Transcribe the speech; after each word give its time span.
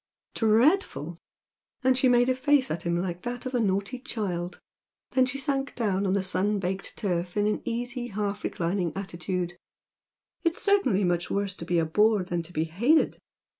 "Dreadful!" 0.33 1.19
and 1.83 1.95
she 1.95 2.09
made 2.09 2.27
a 2.27 2.33
face 2.33 2.71
at 2.71 2.81
him 2.81 2.97
like 2.97 3.21
that 3.21 3.45
of 3.45 3.53
a 3.53 3.59
naughty 3.59 3.99
child, 3.99 4.59
then 5.11 5.27
she 5.27 5.37
sank 5.37 5.75
down 5.75 6.07
on 6.07 6.13
the 6.13 6.23
sun 6.23 6.57
baked 6.57 6.97
turf 6.97 7.37
in 7.37 7.45
an 7.45 7.61
easy 7.65 8.07
half 8.07 8.43
reclining 8.43 8.93
attitude 8.95 9.59
"It's 10.43 10.59
certainly 10.59 11.03
much 11.03 11.29
worse 11.29 11.55
to 11.57 11.65
be 11.65 11.77
a 11.77 11.85
bore 11.85 12.23
than 12.23 12.41
to 12.41 12.51
be 12.51 12.63
hated. 12.63 13.19